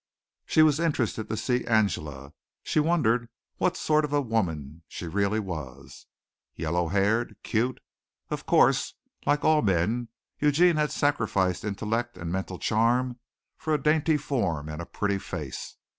She 0.47 0.63
was 0.63 0.79
interested 0.79 1.29
to 1.29 1.37
see 1.37 1.63
Angela. 1.65 2.33
She 2.63 2.79
wondered 2.79 3.29
what 3.57 3.77
sort 3.77 4.03
of 4.03 4.11
a 4.11 4.19
woman 4.19 4.81
she 4.87 5.05
really 5.05 5.39
was. 5.39 6.07
"Yellow 6.55 6.87
haired! 6.87 7.35
Cute!" 7.43 7.79
Of 8.31 8.47
course, 8.47 8.95
like 9.27 9.45
all 9.45 9.61
men, 9.61 10.07
Eugene 10.39 10.77
had 10.77 10.91
sacrificed 10.91 11.63
intellect 11.63 12.17
and 12.17 12.31
mental 12.31 12.57
charm 12.57 13.19
for 13.55 13.75
a 13.75 13.83
dainty 13.83 14.17
form 14.17 14.69
and 14.69 14.81
a 14.81 14.87
pretty 14.87 15.19
face. 15.19 15.75